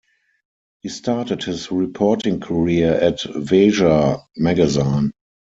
He 0.81 0.89
started 0.89 1.43
his 1.43 1.71
reporting 1.71 2.39
career 2.39 2.91
at 2.95 3.19
"Veja" 3.35 4.17
magazine. 4.35 5.11